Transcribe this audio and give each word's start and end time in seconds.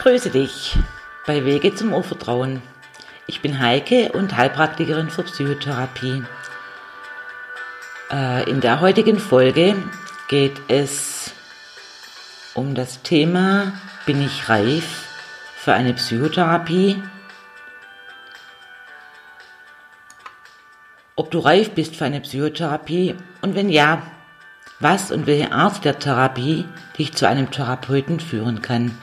Grüße 0.00 0.30
dich 0.30 0.78
bei 1.26 1.44
Wege 1.44 1.74
zum 1.74 1.92
Urvertrauen. 1.92 2.62
Ich 3.26 3.42
bin 3.42 3.60
Heike 3.60 4.12
und 4.12 4.34
Heilpraktikerin 4.34 5.10
für 5.10 5.24
Psychotherapie. 5.24 6.22
Äh, 8.10 8.48
in 8.48 8.62
der 8.62 8.80
heutigen 8.80 9.18
Folge 9.18 9.76
geht 10.28 10.58
es 10.68 11.32
um 12.54 12.74
das 12.74 13.02
Thema 13.02 13.74
Bin 14.06 14.24
ich 14.24 14.48
reif 14.48 15.06
für 15.58 15.74
eine 15.74 15.92
Psychotherapie? 15.92 17.02
Ob 21.14 21.30
du 21.30 21.40
reif 21.40 21.72
bist 21.72 21.94
für 21.96 22.06
eine 22.06 22.22
Psychotherapie 22.22 23.16
und 23.42 23.54
wenn 23.54 23.68
ja, 23.68 24.00
was 24.78 25.12
und 25.12 25.26
welche 25.26 25.52
Art 25.52 25.84
der 25.84 25.98
Therapie 25.98 26.64
dich 26.96 27.12
zu 27.12 27.28
einem 27.28 27.50
Therapeuten 27.50 28.18
führen 28.18 28.62
kann. 28.62 28.96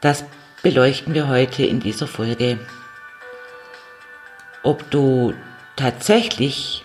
Das 0.00 0.24
beleuchten 0.62 1.12
wir 1.12 1.28
heute 1.28 1.64
in 1.64 1.80
dieser 1.80 2.06
Folge. 2.06 2.58
Ob 4.62 4.90
du 4.90 5.34
tatsächlich 5.76 6.84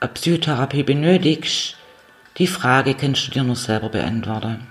eine 0.00 0.10
Psychotherapie 0.10 0.82
benötigst, 0.82 1.76
die 2.36 2.46
Frage 2.46 2.94
kannst 2.94 3.26
du 3.26 3.30
dir 3.30 3.42
nur 3.42 3.56
selber 3.56 3.88
beantworten. 3.88 4.66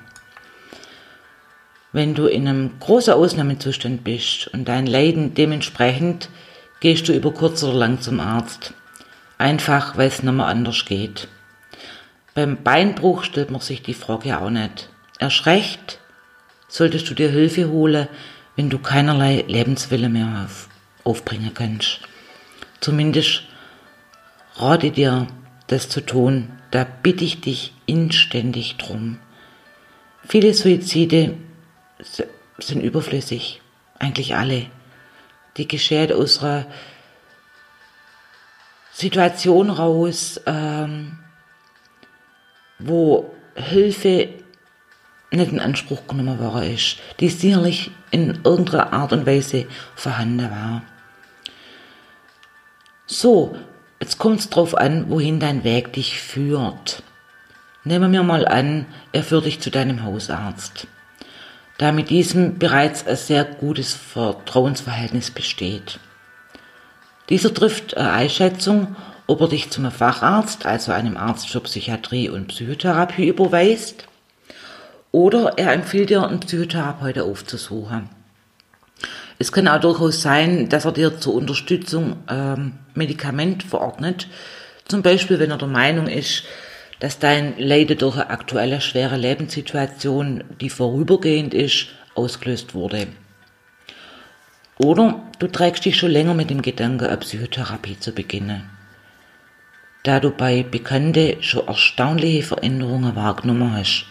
Wenn 1.92 2.14
du 2.14 2.28
in 2.28 2.48
einem 2.48 2.80
großen 2.80 3.14
Ausnahmezustand 3.14 4.04
bist 4.04 4.48
und 4.50 4.66
dein 4.66 4.86
Leiden 4.86 5.34
dementsprechend, 5.34 6.30
gehst 6.82 7.08
du 7.08 7.14
über 7.14 7.34
kurz 7.34 7.64
oder 7.64 7.74
lang 7.74 8.00
zum 8.00 8.20
Arzt. 8.20 8.76
Einfach, 9.40 9.98
weil 9.98 10.08
es 10.08 10.22
nicht 10.22 10.34
mehr 10.34 10.46
anders 10.46 10.86
geht. 10.86 11.28
Beim 12.36 12.62
Beinbruch 12.62 13.24
stellt 13.24 13.50
man 13.50 13.62
sich 13.62 13.82
die 13.82 13.96
Frage 13.96 14.40
auch 14.40 14.52
nicht. 14.52 14.90
Erst 15.20 15.48
recht 15.48 16.00
solltest 16.70 17.10
du 17.10 17.14
dir 17.14 17.30
Hilfe 17.30 17.70
holen, 17.70 18.08
wenn 18.56 18.70
du 18.70 18.80
keinerlei 18.80 19.44
Lebenswille 19.48 20.08
mehr 20.08 20.46
auf, 20.46 20.70
aufbringen 21.04 21.54
kannst. 21.54 22.00
Zumindest 22.80 23.44
rate 24.56 24.92
dir, 24.92 25.28
das 25.68 25.90
zu 25.90 26.02
tun. 26.02 26.52
Da 26.72 26.86
bitte 26.86 27.26
ich 27.26 27.42
dich 27.42 27.74
inständig 27.86 28.78
drum. 28.78 29.20
Viele 30.28 30.54
Suizide 30.54 31.36
sind 32.60 32.82
überflüssig. 32.82 33.62
Eigentlich 33.98 34.36
alle. 34.36 34.68
Die 35.58 35.68
geschehen 35.68 36.14
aus 36.14 36.44
einer 36.44 36.68
Situation 38.92 39.70
raus, 39.70 40.40
ähm, 40.46 41.18
wo 42.78 43.34
Hilfe 43.56 44.30
nicht 45.38 45.52
in 45.52 45.60
Anspruch 45.60 46.08
genommen 46.08 46.40
worden 46.40 46.74
ist, 46.74 46.98
die 47.20 47.30
sicherlich 47.30 47.92
in 48.12 48.40
irgendeiner 48.44 48.94
Art 48.94 49.14
und 49.14 49.26
Weise 49.26 49.68
vorhanden 49.96 50.50
war. 50.50 50.82
So, 53.06 53.56
jetzt 54.00 54.18
kommt 54.18 54.40
es 54.40 54.50
drauf 54.50 54.76
an, 54.76 55.10
wohin 55.10 55.40
dein 55.40 55.64
Weg 55.64 55.94
dich 55.94 56.20
führt. 56.20 57.04
Nehmen 57.84 58.12
wir 58.12 58.24
mal 58.24 58.48
an, 58.48 58.86
er 59.14 59.24
führt 59.24 59.46
dich 59.46 59.60
zu 59.62 59.72
deinem 59.72 60.04
Hausarzt. 60.04 60.88
Da 61.78 61.92
mit 61.92 62.10
diesem 62.10 62.60
bereits 62.60 63.08
ein 63.08 63.16
sehr 63.16 63.46
gutes 63.46 63.94
Vertrauensverhältnis 63.94 65.32
besteht. 65.32 66.00
Dieser 67.30 67.54
trifft 67.54 67.96
eine 67.96 68.12
Einschätzung, 68.12 68.96
ob 69.28 69.42
er 69.42 69.48
dich 69.48 69.70
zum 69.70 69.90
Facharzt, 69.92 70.66
also 70.66 70.92
einem 70.92 71.16
Arzt 71.16 71.48
für 71.50 71.62
Psychiatrie 71.62 72.30
und 72.30 72.48
Psychotherapie 72.48 73.28
überweist, 73.28 74.09
oder 75.12 75.58
er 75.58 75.74
empfiehlt 75.74 76.10
dir, 76.10 76.28
einen 76.28 76.40
Psychotherapeuten 76.40 77.24
aufzusuchen. 77.24 78.10
Es 79.38 79.52
kann 79.52 79.68
auch 79.68 79.80
durchaus 79.80 80.22
sein, 80.22 80.70
dass 80.70 80.86
er 80.86 80.92
dir 80.92 81.20
zur 81.20 81.36
Unterstützung 81.36 82.18
ähm, 82.30 82.74
Medikament 82.94 83.64
verordnet, 83.64 84.28
zum 84.86 85.02
Beispiel 85.02 85.40
wenn 85.40 85.52
er 85.52 85.58
der 85.58 85.68
Meinung 85.68 86.08
ist, 86.08 86.44
dass 87.00 87.20
dein 87.20 87.58
Leiden 87.58 87.98
durch 87.98 88.16
eine 88.16 88.30
aktuelle 88.30 88.82
schwere 88.82 89.16
Lebenssituation, 89.16 90.44
die 90.60 90.70
vorübergehend 90.70 91.54
ist, 91.54 91.88
ausgelöst 92.16 92.74
wurde. 92.74 93.08
Oder 94.78 95.22
du 95.40 95.48
trägst 95.48 95.86
dich 95.86 95.98
schon 95.98 96.12
länger 96.12 96.34
mit 96.34 96.50
dem 96.50 96.62
Gedanken, 96.62 97.06
eine 97.06 97.18
Psychotherapie 97.18 98.00
zu 98.00 98.12
beginnen 98.12 98.70
da 100.04 100.20
du 100.20 100.32
bei 100.32 100.64
Bekannte 100.64 101.38
schon 101.42 101.68
erstaunliche 101.68 102.44
Veränderungen 102.44 103.16
wahrgenommen 103.16 103.74
hast. 103.74 104.06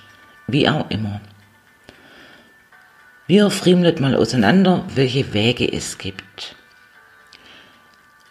Wie 0.49 0.67
auch 0.67 0.91
immer. 0.91 1.21
Wir 3.27 3.51
friemelt 3.51 4.01
mal 4.01 4.17
auseinander, 4.17 4.85
welche 4.95 5.35
Wege 5.35 5.71
es 5.71 5.99
gibt. 5.99 6.57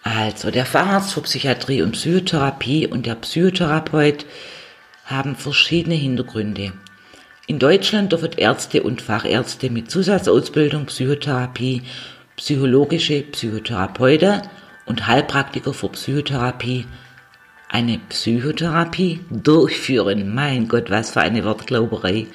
Also, 0.01 0.49
der 0.49 0.65
Facharzt 0.65 1.13
für 1.13 1.21
Psychiatrie 1.21 1.83
und 1.83 1.91
Psychotherapie 1.91 2.87
und 2.87 3.05
der 3.05 3.13
Psychotherapeut 3.15 4.25
haben 5.05 5.35
verschiedene 5.35 5.93
Hintergründe. 5.93 6.73
In 7.45 7.59
Deutschland 7.59 8.11
dürfen 8.11 8.31
Ärzte 8.35 8.81
und 8.81 9.03
Fachärzte 9.03 9.69
mit 9.69 9.91
Zusatzausbildung 9.91 10.87
Psychotherapie, 10.87 11.83
psychologische 12.35 13.21
Psychotherapeuten 13.21 14.41
und 14.87 15.05
Heilpraktiker 15.05 15.73
für 15.73 15.89
Psychotherapie 15.89 16.87
eine 17.69 17.99
Psychotherapie 18.09 19.19
durchführen. 19.29 20.33
Mein 20.33 20.67
Gott, 20.67 20.89
was 20.89 21.11
für 21.11 21.21
eine 21.21 21.43
Wortglauberei. 21.43 22.27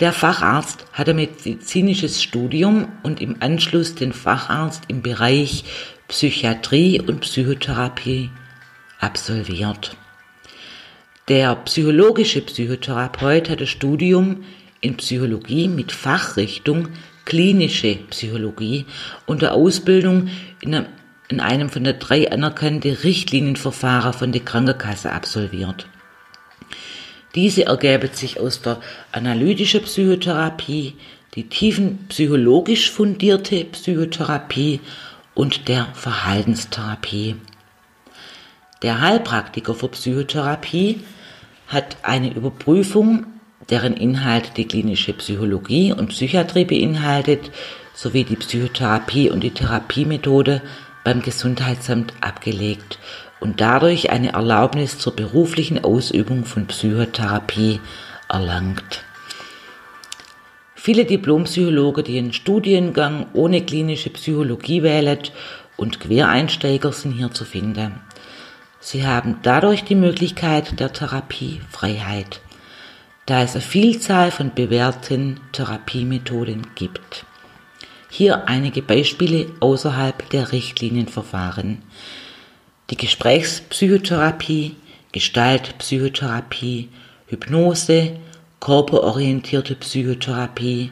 Der 0.00 0.12
Facharzt 0.12 0.86
hat 0.92 1.08
ein 1.08 1.16
medizinisches 1.16 2.22
Studium 2.22 2.88
und 3.02 3.20
im 3.20 3.36
Anschluss 3.40 3.94
den 3.94 4.12
Facharzt 4.12 4.84
im 4.88 5.02
Bereich 5.02 5.64
Psychiatrie 6.08 7.00
und 7.00 7.20
Psychotherapie 7.20 8.30
absolviert. 8.98 9.96
Der 11.28 11.54
psychologische 11.54 12.40
Psychotherapeut 12.40 13.50
hat 13.50 13.60
das 13.60 13.68
Studium 13.68 14.44
in 14.80 14.96
Psychologie 14.96 15.68
mit 15.68 15.92
Fachrichtung 15.92 16.88
klinische 17.24 17.96
Psychologie 18.10 18.86
und 19.26 19.42
der 19.42 19.52
Ausbildung 19.54 20.30
in 20.60 20.74
einem 20.74 20.86
in 21.30 21.40
einem 21.40 21.70
von 21.70 21.84
der 21.84 21.94
drei 21.94 22.30
anerkannten 22.30 22.92
Richtlinienverfahren 22.92 24.12
von 24.12 24.32
der 24.32 24.42
Krankenkasse 24.42 25.12
absolviert. 25.12 25.86
Diese 27.36 27.66
ergäbe 27.66 28.08
sich 28.08 28.40
aus 28.40 28.60
der 28.60 28.80
analytischen 29.12 29.82
Psychotherapie, 29.82 30.94
die 31.36 31.48
tiefenpsychologisch 31.48 32.90
fundierte 32.90 33.64
Psychotherapie 33.64 34.80
und 35.34 35.68
der 35.68 35.86
Verhaltenstherapie. 35.94 37.36
Der 38.82 39.00
Heilpraktiker 39.00 39.74
für 39.74 39.88
Psychotherapie 39.88 41.00
hat 41.68 41.98
eine 42.02 42.34
Überprüfung, 42.34 43.26
deren 43.68 43.94
Inhalt 43.94 44.56
die 44.56 44.66
klinische 44.66 45.12
Psychologie 45.12 45.92
und 45.92 46.08
Psychiatrie 46.08 46.64
beinhaltet, 46.64 47.52
sowie 47.94 48.24
die 48.24 48.34
Psychotherapie 48.34 49.30
und 49.30 49.44
die 49.44 49.52
Therapiemethode 49.52 50.62
beim 51.04 51.22
Gesundheitsamt 51.22 52.14
abgelegt 52.20 52.98
und 53.40 53.60
dadurch 53.60 54.10
eine 54.10 54.32
Erlaubnis 54.32 54.98
zur 54.98 55.16
beruflichen 55.16 55.82
Ausübung 55.82 56.44
von 56.44 56.66
Psychotherapie 56.66 57.80
erlangt. 58.28 59.04
Viele 60.74 61.04
Diplompsychologen, 61.04 62.04
die 62.04 62.18
einen 62.18 62.32
Studiengang 62.32 63.26
ohne 63.34 63.62
klinische 63.62 64.10
Psychologie 64.10 64.82
wählen 64.82 65.18
und 65.76 66.00
Quereinsteiger 66.00 66.92
sind 66.92 67.12
hier 67.12 67.30
zu 67.32 67.44
finden. 67.44 68.00
Sie 68.80 69.06
haben 69.06 69.36
dadurch 69.42 69.84
die 69.84 69.94
Möglichkeit 69.94 70.80
der 70.80 70.92
Therapiefreiheit, 70.92 72.40
da 73.26 73.42
es 73.42 73.52
eine 73.52 73.60
Vielzahl 73.60 74.30
von 74.30 74.54
bewährten 74.54 75.38
Therapiemethoden 75.52 76.68
gibt. 76.74 77.26
Hier 78.12 78.48
einige 78.48 78.82
Beispiele 78.82 79.52
außerhalb 79.60 80.28
der 80.30 80.50
Richtlinienverfahren. 80.50 81.78
Die 82.90 82.96
Gesprächspsychotherapie, 82.96 84.74
Gestaltpsychotherapie, 85.12 86.88
Hypnose, 87.28 88.18
körperorientierte 88.58 89.76
Psychotherapie 89.76 90.90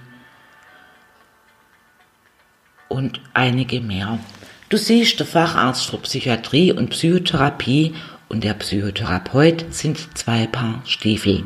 und 2.89 3.21
einige 3.35 3.81
mehr. 3.81 4.21
Du 4.69 4.77
siehst, 4.77 5.19
der 5.19 5.27
Facharzt 5.27 5.87
für 5.87 5.99
Psychiatrie 5.99 6.71
und 6.73 6.91
Psychotherapie 6.91 7.95
und 8.29 8.45
der 8.45 8.55
Psychotherapeut 8.55 9.67
sind 9.71 10.17
zwei 10.17 10.47
Paar 10.47 10.83
Stiefel. 10.87 11.45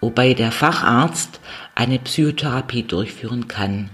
Wobei 0.00 0.34
der 0.34 0.50
Facharzt 0.50 1.40
eine 1.76 2.00
Psychotherapie 2.00 2.82
durchführen 2.82 3.46
kann, 3.46 3.90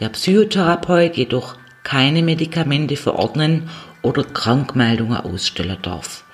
der 0.00 0.08
Psychotherapeut 0.08 1.16
jedoch 1.16 1.56
keine 1.82 2.22
Medikamente 2.22 2.96
verordnen 2.96 3.68
oder 4.02 4.24
Krankmeldungen 4.24 5.18
ausstellen 5.18 5.78
darf. 5.82 6.24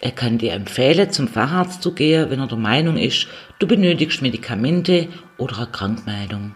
Er 0.00 0.10
kann 0.10 0.38
dir 0.38 0.52
empfehlen, 0.52 1.12
zum 1.12 1.28
Facharzt 1.28 1.82
zu 1.82 1.92
gehen, 1.92 2.28
wenn 2.28 2.40
er 2.40 2.48
der 2.48 2.58
Meinung 2.58 2.96
ist, 2.96 3.28
du 3.60 3.68
benötigst 3.68 4.20
Medikamente 4.20 5.08
oder 5.38 5.58
eine 5.58 5.66
Krankmeldung. 5.68 6.54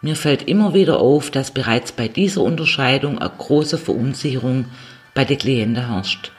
Mir 0.00 0.14
fällt 0.14 0.46
immer 0.46 0.72
wieder 0.72 1.00
auf, 1.00 1.32
dass 1.32 1.50
bereits 1.50 1.90
bei 1.90 2.06
dieser 2.06 2.42
Unterscheidung 2.42 3.18
eine 3.18 3.32
große 3.36 3.78
Verunsicherung 3.78 4.66
bei 5.14 5.24
den 5.24 5.38
Klienten 5.38 5.88
herrscht. 5.88 6.30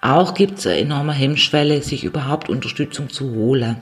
Auch 0.00 0.34
gibt 0.34 0.60
es 0.60 0.66
eine 0.66 0.78
enorme 0.78 1.12
Hemmschwelle, 1.12 1.82
sich 1.82 2.04
überhaupt 2.04 2.48
Unterstützung 2.48 3.10
zu 3.10 3.34
holen, 3.34 3.76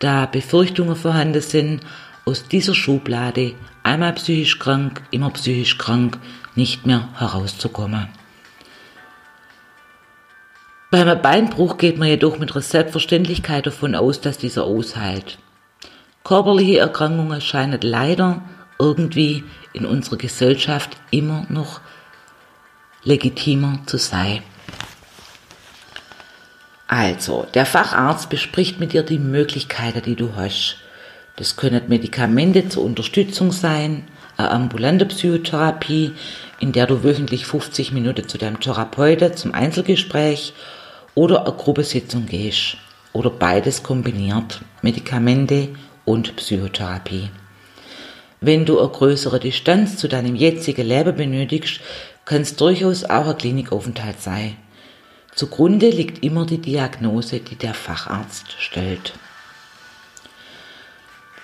da 0.00 0.26
Befürchtungen 0.26 0.96
vorhanden 0.96 1.42
sind, 1.42 1.82
aus 2.24 2.48
dieser 2.48 2.74
Schublade 2.74 3.54
einmal 3.82 4.12
psychisch 4.14 4.58
krank, 4.58 5.02
immer 5.10 5.30
psychisch 5.30 5.78
krank, 5.78 6.18
nicht 6.54 6.86
mehr 6.86 7.08
herauszukommen. 7.18 8.08
Beim 10.90 11.20
Beinbruch 11.20 11.76
geht 11.76 11.98
man 11.98 12.08
jedoch 12.08 12.38
mit 12.38 12.52
Selbstverständlichkeit 12.52 13.66
davon 13.66 13.94
aus, 13.94 14.20
dass 14.20 14.38
dieser 14.38 14.64
ausheilt. 14.64 15.38
Körperliche 16.22 16.78
Erkrankungen 16.78 17.40
scheinen 17.40 17.80
leider 17.82 18.42
irgendwie 18.78 19.44
in 19.72 19.86
unserer 19.86 20.16
Gesellschaft 20.16 20.96
immer 21.10 21.46
noch 21.48 21.80
legitimer 23.02 23.80
zu 23.86 23.98
sein. 23.98 24.42
Also, 26.86 27.46
der 27.54 27.66
Facharzt 27.66 28.30
bespricht 28.30 28.78
mit 28.78 28.92
dir 28.92 29.02
die 29.02 29.18
Möglichkeiten, 29.18 30.02
die 30.02 30.16
du 30.16 30.36
hast. 30.36 30.76
Das 31.36 31.56
können 31.56 31.82
Medikamente 31.88 32.68
zur 32.68 32.84
Unterstützung 32.84 33.50
sein, 33.50 34.04
eine 34.36 34.50
ambulante 34.50 35.06
Psychotherapie, 35.06 36.12
in 36.60 36.72
der 36.72 36.86
du 36.86 37.02
wöchentlich 37.02 37.46
50 37.46 37.92
Minuten 37.92 38.28
zu 38.28 38.38
deinem 38.38 38.60
Therapeuten 38.60 39.36
zum 39.36 39.52
Einzelgespräch 39.52 40.54
oder 41.14 41.46
eine 41.46 41.56
Gruppensitzung 41.56 42.26
gehst 42.26 42.76
oder 43.12 43.30
beides 43.30 43.82
kombiniert, 43.82 44.60
Medikamente 44.82 45.68
und 46.04 46.36
Psychotherapie. 46.36 47.30
Wenn 48.40 48.64
du 48.64 48.78
eine 48.78 48.88
größere 48.88 49.40
Distanz 49.40 49.96
zu 49.96 50.08
deinem 50.08 50.34
jetzigen 50.36 50.86
Leben 50.86 51.16
benötigst, 51.16 51.80
kann 52.24 52.42
es 52.42 52.56
durchaus 52.56 53.04
auch 53.04 53.26
ein 53.26 53.38
Klinikaufenthalt 53.38 54.20
sein. 54.20 54.56
Zugrunde 55.34 55.90
liegt 55.90 56.22
immer 56.22 56.46
die 56.46 56.58
Diagnose, 56.58 57.40
die 57.40 57.56
der 57.56 57.74
Facharzt 57.74 58.54
stellt. 58.58 59.14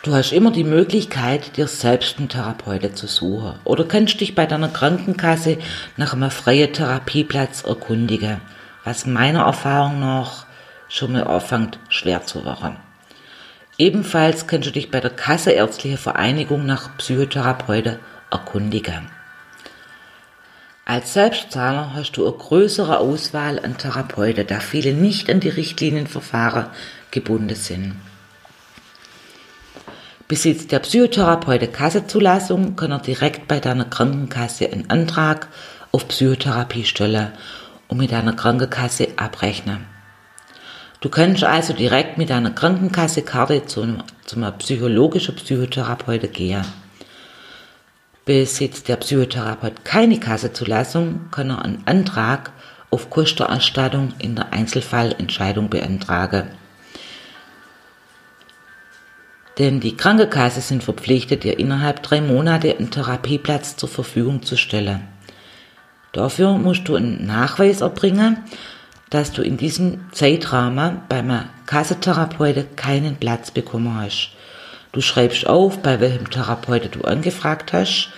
Du 0.02 0.14
hast 0.14 0.32
immer 0.32 0.50
die 0.50 0.64
Möglichkeit, 0.64 1.56
dir 1.56 1.67
selbst 1.67 2.19
einen 2.19 2.29
Therapeuten 2.29 2.97
zu 2.97 3.06
suchen 3.06 3.58
oder 3.64 3.85
kannst 3.85 4.20
dich 4.20 4.35
bei 4.35 4.47
deiner 4.47 4.69
Krankenkasse 4.69 5.58
nach 5.97 6.14
einem 6.14 6.31
freien 6.31 6.73
Therapieplatz 6.73 7.64
erkundigen 7.64 8.41
was 8.85 9.06
meiner 9.06 9.44
Erfahrung 9.44 10.00
nach 10.00 10.47
schon 10.88 11.12
mal 11.12 11.25
anfängt 11.25 11.79
schwer 11.88 12.25
zu 12.25 12.44
werden. 12.44 12.76
Ebenfalls 13.79 14.47
kannst 14.47 14.69
du 14.69 14.73
dich 14.73 14.91
bei 14.91 15.00
der 15.00 15.11
Kasseärztliche 15.11 15.97
Vereinigung 15.97 16.67
nach 16.67 16.97
Psychotherapeuten 16.99 17.99
erkundigen. 18.31 19.11
Als 20.85 21.14
Selbstzahler 21.14 21.94
hast 21.94 22.12
du 22.12 22.26
eine 22.26 22.37
größere 22.37 22.99
Auswahl 22.99 23.64
an 23.64 23.79
Therapeuten, 23.79 24.47
da 24.47 24.61
viele 24.61 24.93
nicht 24.93 25.31
an 25.31 25.41
die 25.41 25.49
Richtlinienverfahren 25.49 26.67
gebunden 27.11 27.55
sind. 27.55 27.94
Besitzt 30.30 30.70
der 30.70 30.78
Psychotherapeut 30.78 31.72
Kassezulassung, 31.72 32.76
kann 32.76 32.92
er 32.92 33.00
direkt 33.00 33.48
bei 33.48 33.58
deiner 33.58 33.86
Krankenkasse 33.86 34.72
einen 34.72 34.88
Antrag 34.88 35.48
auf 35.90 36.06
Psychotherapie 36.06 36.84
stellen 36.84 37.32
und 37.88 37.98
mit 37.98 38.12
deiner 38.12 38.34
Krankenkasse 38.34 39.08
abrechnen. 39.16 39.86
Du 41.00 41.08
kannst 41.08 41.42
also 41.42 41.72
direkt 41.72 42.16
mit 42.16 42.30
deiner 42.30 42.52
Krankenkassekarte 42.52 43.66
zu 43.66 43.82
einem, 43.82 44.04
zu 44.24 44.36
einem 44.36 44.56
psychologischen 44.58 45.34
Psychotherapeuten 45.34 46.30
gehen. 46.30 46.64
Besitzt 48.24 48.86
der 48.86 48.98
Psychotherapeut 48.98 49.84
keine 49.84 50.20
Kassezulassung, 50.20 51.22
kann 51.32 51.50
er 51.50 51.64
einen 51.64 51.82
Antrag 51.86 52.52
auf 52.90 53.10
Kostenerstattung 53.10 54.12
in 54.20 54.36
der 54.36 54.52
Einzelfallentscheidung 54.52 55.68
beantragen. 55.68 56.59
Denn 59.60 59.78
die 59.78 59.94
Krankenkasse 59.94 60.62
sind 60.62 60.82
verpflichtet, 60.82 61.44
dir 61.44 61.58
innerhalb 61.58 62.02
drei 62.02 62.22
Monate 62.22 62.74
einen 62.74 62.90
Therapieplatz 62.90 63.76
zur 63.76 63.90
Verfügung 63.90 64.42
zu 64.42 64.56
stellen. 64.56 65.06
Dafür 66.12 66.56
musst 66.56 66.88
du 66.88 66.96
einen 66.96 67.26
Nachweis 67.26 67.82
erbringen, 67.82 68.38
dass 69.10 69.32
du 69.32 69.42
in 69.42 69.58
diesem 69.58 70.10
Zeitrahmen 70.12 71.02
beim 71.10 71.44
Kassentherapeuten 71.66 72.74
keinen 72.74 73.16
Platz 73.16 73.50
bekommen 73.50 74.00
hast. 74.00 74.30
Du 74.92 75.02
schreibst 75.02 75.46
auf, 75.46 75.82
bei 75.82 76.00
welchem 76.00 76.30
Therapeuten 76.30 76.92
du 76.92 77.02
angefragt 77.02 77.74
hast 77.74 78.08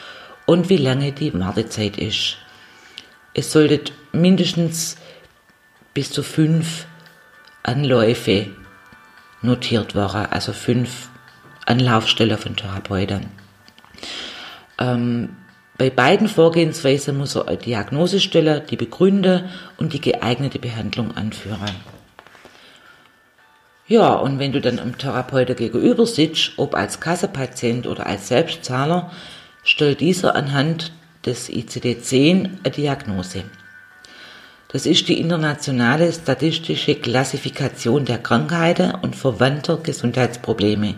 und 0.47 0.69
wie 0.69 0.77
lange 0.77 1.11
die 1.11 1.35
Wartezeit 1.35 1.97
ist. 1.97 2.37
Es 3.35 3.51
sollten 3.51 3.93
mindestens 4.13 4.97
bis 5.93 6.13
zu 6.13 6.23
fünf 6.23 6.87
Anläufe 7.65 8.47
notiert 9.43 9.97
werden, 9.97 10.27
also 10.31 10.53
fünf 10.53 11.09
Anlaufstellen 11.67 12.39
von 12.39 12.57
Therapeuten. 12.57 13.27
Ähm, 14.79 15.37
bei 15.79 15.91
beiden 15.91 16.29
Vorgehensweisen 16.29 17.17
muss 17.17 17.35
er 17.35 17.49
eine 17.49 17.57
Diagnose 17.57 18.21
stellen, 18.21 18.63
die 18.71 18.77
begründen 18.77 19.49
und 19.79 19.93
die 19.93 20.01
geeignete 20.01 20.59
Behandlung 20.59 21.17
anführen. 21.17 21.71
Ja, 23.89 24.15
und 24.15 24.39
wenn 24.39 24.53
du 24.53 24.61
dann 24.61 24.79
am 24.79 24.97
Therapeuten 24.97 25.57
gegenüber 25.57 26.07
sitzt, 26.07 26.53
ob 26.57 26.75
als 26.75 27.01
Kassepatient 27.01 27.87
oder 27.87 28.07
als 28.07 28.29
Selbstzahler, 28.29 29.11
stellt 29.65 30.01
dieser 30.01 30.35
anhand 30.37 30.93
des 31.27 31.51
ICD-10 31.51 32.59
eine 32.63 32.71
Diagnose. 32.73 33.45
Das 34.69 34.87
ist 34.87 35.09
die 35.09 35.21
internationale 35.21 36.13
statistische 36.13 36.95
Klassifikation 36.95 38.05
der 38.07 38.19
Krankheiten 38.19 38.95
und 39.03 39.15
verwandter 39.15 39.77
Gesundheitsprobleme, 39.77 40.95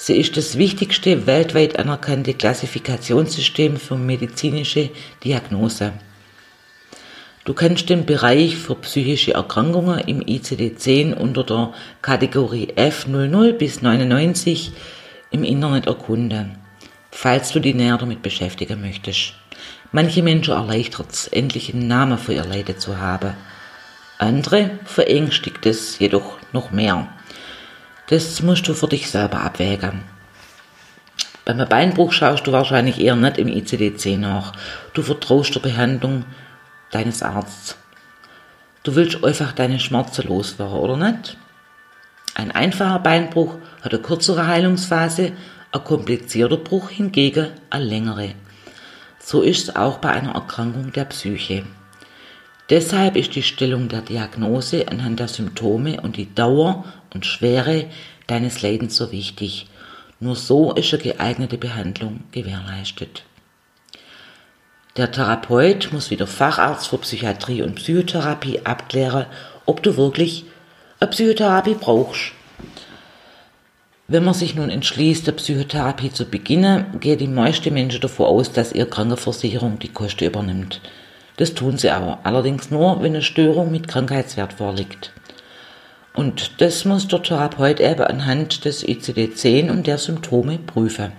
Sie 0.00 0.16
ist 0.16 0.36
das 0.36 0.56
wichtigste 0.56 1.26
weltweit 1.26 1.76
anerkannte 1.76 2.32
Klassifikationssystem 2.32 3.76
für 3.78 3.96
medizinische 3.96 4.90
Diagnose. 5.24 5.92
Du 7.44 7.52
kannst 7.52 7.90
den 7.90 8.06
Bereich 8.06 8.56
für 8.56 8.76
psychische 8.76 9.34
Erkrankungen 9.34 9.98
im 9.98 10.20
ICD-10 10.20 11.14
unter 11.14 11.42
der 11.42 11.72
Kategorie 12.00 12.68
F00 12.76 13.54
bis 13.54 13.82
99 13.82 14.70
im 15.32 15.42
Internet 15.42 15.88
erkunden, 15.88 16.58
falls 17.10 17.50
du 17.50 17.58
dich 17.58 17.74
näher 17.74 17.98
damit 17.98 18.22
beschäftigen 18.22 18.80
möchtest. 18.80 19.34
Manche 19.90 20.22
Menschen 20.22 20.54
erleichtert 20.54 21.10
es, 21.10 21.26
endlich 21.26 21.74
einen 21.74 21.88
Namen 21.88 22.18
für 22.18 22.34
ihr 22.34 22.44
Leiden 22.44 22.78
zu 22.78 22.98
haben. 22.98 23.34
Andere 24.18 24.78
verängstigt 24.84 25.66
es 25.66 25.98
jedoch 25.98 26.38
noch 26.52 26.70
mehr. 26.70 27.08
Das 28.08 28.40
musst 28.42 28.66
du 28.66 28.72
für 28.72 28.88
dich 28.88 29.10
selber 29.10 29.42
abwägen. 29.42 30.02
Beim 31.44 31.68
Beinbruch 31.68 32.12
schaust 32.12 32.46
du 32.46 32.52
wahrscheinlich 32.52 33.00
eher 33.00 33.16
nicht 33.16 33.36
im 33.36 33.48
ICD-10 33.48 34.18
nach. 34.18 34.52
Du 34.94 35.02
vertraust 35.02 35.54
der 35.54 35.60
Behandlung 35.60 36.24
deines 36.90 37.22
Arztes. 37.22 37.76
Du 38.82 38.94
willst 38.94 39.22
einfach 39.22 39.52
deine 39.52 39.78
Schmerzen 39.78 40.26
loswerden, 40.26 40.78
oder 40.78 40.96
nicht? 40.96 41.36
Ein 42.34 42.50
einfacher 42.50 42.98
Beinbruch 43.00 43.56
hat 43.82 43.92
eine 43.92 44.00
kürzere 44.00 44.46
Heilungsphase, 44.46 45.32
ein 45.72 45.84
komplizierter 45.84 46.56
Bruch 46.56 46.88
hingegen 46.88 47.48
eine 47.68 47.84
längere. 47.84 48.34
So 49.18 49.42
ist 49.42 49.68
es 49.68 49.76
auch 49.76 49.98
bei 49.98 50.10
einer 50.10 50.32
Erkrankung 50.32 50.92
der 50.92 51.04
Psyche. 51.04 51.64
Deshalb 52.70 53.16
ist 53.16 53.34
die 53.34 53.42
Stellung 53.42 53.88
der 53.88 54.02
Diagnose 54.02 54.88
anhand 54.88 55.20
der 55.20 55.28
Symptome 55.28 56.00
und 56.00 56.16
die 56.16 56.34
Dauer 56.34 56.84
und 57.14 57.26
Schwere 57.26 57.86
deines 58.26 58.62
Leidens 58.62 58.96
so 58.96 59.12
wichtig. 59.12 59.66
Nur 60.20 60.36
so 60.36 60.72
ist 60.72 60.92
eine 60.92 61.02
geeignete 61.02 61.58
Behandlung 61.58 62.20
gewährleistet. 62.32 63.24
Der 64.96 65.12
Therapeut 65.12 65.90
muss 65.92 66.10
wie 66.10 66.16
der 66.16 66.26
Facharzt 66.26 66.88
für 66.88 66.98
Psychiatrie 66.98 67.62
und 67.62 67.76
Psychotherapie 67.76 68.60
abklären, 68.64 69.26
ob 69.64 69.82
du 69.82 69.96
wirklich 69.96 70.44
eine 70.98 71.10
Psychotherapie 71.10 71.74
brauchst. 71.74 72.32
Wenn 74.08 74.24
man 74.24 74.34
sich 74.34 74.54
nun 74.54 74.70
entschließt, 74.70 75.26
der 75.26 75.32
Psychotherapie 75.32 76.10
zu 76.10 76.24
beginnen, 76.24 76.98
gehen 76.98 77.18
die 77.18 77.28
meisten 77.28 77.74
Menschen 77.74 78.00
davon 78.00 78.26
aus, 78.26 78.50
dass 78.50 78.72
ihre 78.72 78.88
Krankenversicherung 78.88 79.78
die 79.78 79.92
Kosten 79.92 80.24
übernimmt. 80.24 80.80
Das 81.36 81.54
tun 81.54 81.78
sie 81.78 81.90
aber, 81.90 82.18
allerdings 82.24 82.70
nur, 82.70 83.00
wenn 83.00 83.12
eine 83.12 83.22
Störung 83.22 83.70
mit 83.70 83.86
Krankheitswert 83.86 84.54
vorliegt. 84.54 85.12
Und 86.18 86.60
das 86.60 86.84
muss 86.84 87.06
der 87.06 87.22
Therapeut 87.22 87.78
eben 87.78 88.02
anhand 88.02 88.64
des 88.64 88.84
ICD-10 88.84 89.70
und 89.70 89.86
der 89.86 89.98
Symptome 89.98 90.58
prüfen. 90.58 91.12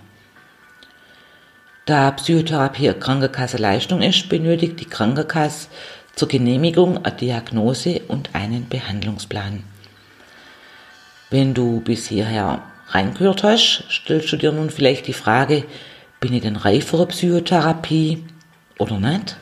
Da 1.86 2.12
Psychotherapie 2.12 2.90
eine 2.90 3.00
Krankenkasse 3.00 3.56
Leistung 3.56 4.02
ist, 4.02 4.28
benötigt 4.28 4.78
die 4.82 4.90
Krankenkasse 4.90 5.70
zur 6.16 6.28
Genehmigung 6.28 7.06
eine 7.06 7.16
Diagnose 7.16 8.02
und 8.10 8.36
einen 8.36 8.68
Behandlungsplan. 8.68 9.64
Wenn 11.30 11.54
du 11.54 11.80
bis 11.80 12.10
hierher 12.10 12.62
reingehört 12.90 13.44
hast, 13.44 13.86
stellst 13.90 14.34
du 14.34 14.36
dir 14.36 14.52
nun 14.52 14.70
vielleicht 14.70 15.08
die 15.08 15.14
Frage, 15.14 15.64
bin 16.20 16.34
ich 16.34 16.42
denn 16.42 16.58
reif 16.58 16.90
für 16.90 16.98
eine 16.98 17.06
Psychotherapie 17.06 18.26
oder 18.78 19.00
nicht? 19.00 19.38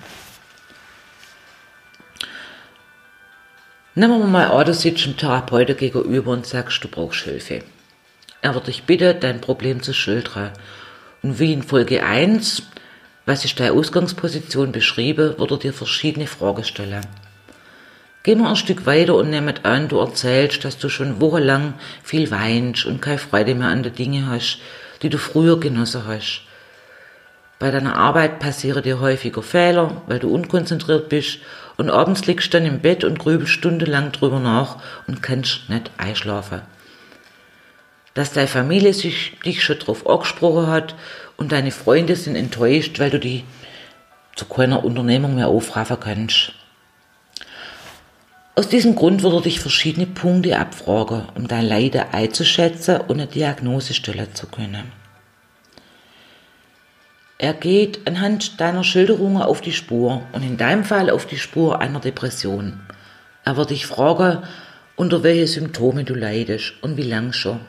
Nehmen 3.98 4.20
wir 4.20 4.27
mal 4.27 4.51
an, 4.51 4.63
du 4.63 4.75
sitzt 4.75 5.08
dem 5.08 5.18
Therapeuten 5.18 5.75
gegenüber 5.75 6.30
und 6.30 6.46
sagst, 6.46 6.84
du 6.84 6.88
brauchst 6.88 7.24
Hilfe. 7.24 7.63
Er 8.44 8.54
wird 8.54 8.68
dich 8.68 8.84
bitten, 8.84 9.20
dein 9.20 9.42
Problem 9.42 9.82
zu 9.82 9.92
schildern. 9.92 10.51
Und 11.24 11.39
wie 11.39 11.51
in 11.51 11.63
Folge 11.63 12.04
1, 12.04 12.62
was 13.25 13.44
ist 13.44 13.60
deine 13.60 13.72
Ausgangsposition 13.72 14.72
beschrieben, 14.72 15.34
wird 15.39 15.50
er 15.50 15.58
dir 15.58 15.74
verschiedene 15.74 16.27
Fragen 16.27 16.63
stellen. 16.63 17.08
Gehen 18.22 18.38
wir 18.38 18.50
ein 18.50 18.56
Stück 18.56 18.86
weiter 18.86 19.16
und 19.16 19.32
nehmen 19.32 19.56
an, 19.63 19.88
du 19.88 19.98
erzählst, 19.98 20.63
dass 20.63 20.77
du 20.77 20.89
schon 20.89 21.20
wochenlang 21.20 21.74
viel 22.04 22.30
weinst 22.30 22.86
und 22.86 23.01
keine 23.01 23.18
Freude 23.18 23.56
mehr 23.56 23.70
an 23.70 23.82
den 23.82 23.96
Dingen 23.96 24.30
hast, 24.30 24.60
die 25.01 25.10
du 25.10 25.18
früher 25.18 25.60
genossen 25.60 26.04
hast. 26.06 26.44
Bei 27.58 27.72
deiner 27.72 27.98
Arbeit 27.98 28.38
passieren 28.38 28.84
dir 28.84 29.00
häufiger 29.00 29.42
Fehler, 29.42 30.04
weil 30.06 30.20
du 30.20 30.32
unkonzentriert 30.32 31.10
bist 31.10 31.39
und 31.77 31.89
abends 31.89 32.25
liegst 32.25 32.53
du 32.53 32.57
dann 32.57 32.67
im 32.67 32.79
Bett 32.79 33.03
und 33.03 33.19
grübelst 33.19 33.53
stundenlang 33.53 34.12
drüber 34.12 34.39
nach 34.39 34.77
und 35.07 35.22
kannst 35.22 35.69
nicht 35.69 35.91
einschlafen. 35.98 36.62
Dass 38.13 38.34
deine 38.34 38.48
Familie 38.48 38.93
sich 38.93 39.38
dich 39.46 39.63
schon 39.63 39.79
drauf 39.79 40.07
angesprochen 40.07 40.67
hat 40.67 40.96
und 41.38 41.51
deine 41.51 41.72
Freunde 41.72 42.15
sind 42.15 42.36
enttäuscht, 42.36 43.00
weil 43.00 43.12
du 43.12 43.19
die 43.19 43.43
zu 44.36 44.46
keiner 44.46 44.84
Unternehmung 44.84 45.36
mehr 45.36 45.48
aufraffen 45.48 46.00
kannst. 46.00 46.53
Aus 48.55 48.69
diesem 48.69 48.96
Grund 48.96 49.22
würde 49.22 49.41
dich 49.41 49.60
verschiedene 49.60 50.07
Punkte 50.07 50.57
abfragen, 50.57 51.29
um 51.36 51.48
dein 51.48 51.67
Leiden 51.67 52.05
einzuschätzen 52.12 53.01
und 53.01 53.19
eine 53.19 53.27
Diagnose 53.27 53.93
stellen 53.93 54.34
zu 54.34 54.48
können. 54.48 54.91
Er 57.39 57.53
geht 57.53 58.08
anhand 58.08 58.60
deiner 58.60 58.84
Schilderungen 58.84 59.44
auf 59.44 59.62
die 59.62 59.72
Spur 59.72 60.24
und 60.32 60.41
in 60.41 60.58
deinem 60.58 60.84
Fall 60.84 61.12
auf 61.12 61.27
die 61.27 61.38
Spur 61.38 61.79
einer 61.79 62.00
Depression. 62.00 62.79
Er 63.46 63.58
wird 63.58 63.70
dich 63.70 63.86
fragen, 63.86 64.39
unter 64.96 65.22
welche 65.22 65.46
Symptome 65.46 66.03
du 66.03 66.15
leidest 66.15 66.74
und 66.82 66.98
wie 66.98 67.03
lang 67.03 67.34
schon. 67.34 67.60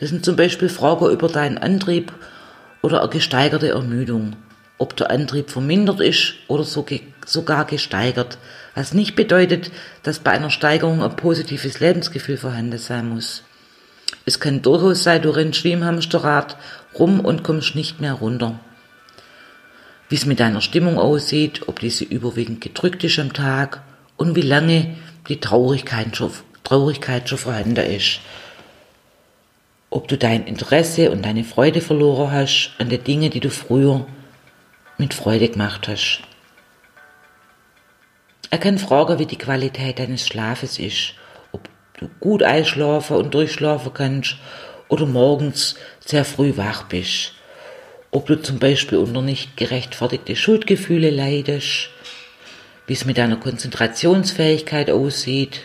Das 0.00 0.08
sind 0.08 0.24
zum 0.24 0.34
Beispiel 0.34 0.68
Fragen 0.68 1.10
über 1.10 1.28
deinen 1.28 1.58
Antrieb 1.58 2.12
oder 2.82 3.02
eine 3.02 3.10
gesteigerte 3.10 3.68
Ermüdung, 3.68 4.34
ob 4.78 4.96
der 4.96 5.12
Antrieb 5.12 5.50
vermindert 5.50 6.00
ist 6.00 6.34
oder 6.48 6.64
sogar 6.64 7.64
gesteigert, 7.66 8.36
was 8.74 8.94
nicht 8.94 9.14
bedeutet, 9.14 9.70
dass 10.02 10.18
bei 10.18 10.32
einer 10.32 10.50
Steigerung 10.50 11.04
ein 11.04 11.14
positives 11.14 11.78
Lebensgefühl 11.78 12.36
vorhanden 12.36 12.78
sein 12.78 13.10
muss. 13.10 13.44
Es 14.26 14.40
kann 14.40 14.60
durchaus 14.60 15.04
sein, 15.04 15.22
du 15.22 15.30
rennst 15.30 15.62
wie 15.62 15.70
im 15.70 15.84
Hamsterrad 15.84 16.56
rum 16.98 17.20
und 17.20 17.44
kommst 17.44 17.76
nicht 17.76 18.00
mehr 18.00 18.14
runter. 18.14 18.58
Wie 20.12 20.16
es 20.16 20.26
mit 20.26 20.40
deiner 20.40 20.60
Stimmung 20.60 20.98
aussieht, 20.98 21.68
ob 21.68 21.80
diese 21.80 22.04
überwiegend 22.04 22.60
gedrückt 22.60 23.02
ist 23.02 23.18
am 23.18 23.32
Tag 23.32 23.80
und 24.18 24.36
wie 24.36 24.42
lange 24.42 24.94
die 25.30 25.40
Traurigkeit 25.40 26.14
schon, 26.14 26.30
Traurigkeit 26.64 27.30
schon 27.30 27.38
vorhanden 27.38 27.78
ist. 27.78 28.20
Ob 29.88 30.08
du 30.08 30.18
dein 30.18 30.44
Interesse 30.44 31.10
und 31.10 31.24
deine 31.24 31.44
Freude 31.44 31.80
verloren 31.80 32.30
hast 32.30 32.74
an 32.76 32.90
den 32.90 33.02
Dingen, 33.02 33.30
die 33.30 33.40
du 33.40 33.48
früher 33.48 34.06
mit 34.98 35.14
Freude 35.14 35.48
gemacht 35.48 35.88
hast. 35.88 36.20
Er 38.50 38.58
kann 38.58 38.76
fragen, 38.76 39.18
wie 39.18 39.24
die 39.24 39.38
Qualität 39.38 39.98
deines 39.98 40.26
Schlafes 40.26 40.78
ist, 40.78 41.14
ob 41.52 41.66
du 41.98 42.10
gut 42.20 42.42
einschlafen 42.42 43.16
und 43.16 43.32
durchschlafen 43.32 43.94
kannst 43.94 44.36
oder 44.88 45.06
morgens 45.06 45.74
sehr 46.04 46.26
früh 46.26 46.54
wach 46.58 46.82
bist, 46.82 47.32
ob 48.12 48.26
du 48.26 48.40
zum 48.40 48.58
Beispiel 48.58 48.98
unter 48.98 49.22
nicht 49.22 49.56
gerechtfertigte 49.56 50.36
Schuldgefühle 50.36 51.10
leidest, 51.10 51.88
wie 52.86 52.92
es 52.92 53.06
mit 53.06 53.18
deiner 53.18 53.36
Konzentrationsfähigkeit 53.36 54.90
aussieht 54.90 55.62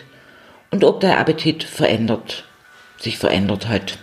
und 0.70 0.82
ob 0.82 1.00
dein 1.00 1.18
Appetit 1.18 1.62
verändert, 1.62 2.44
sich 2.98 3.18
verändert 3.18 3.68
hat. 3.68 3.98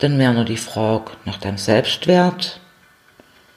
Dann 0.00 0.18
wäre 0.18 0.34
noch 0.34 0.44
die 0.44 0.56
Frage 0.56 1.12
nach 1.24 1.38
deinem 1.38 1.56
Selbstwert, 1.56 2.60